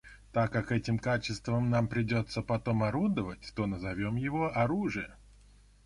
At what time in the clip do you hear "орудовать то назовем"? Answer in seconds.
2.81-4.15